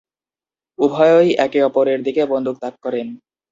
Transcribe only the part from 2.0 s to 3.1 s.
দিকে বন্দুক তাক করেন।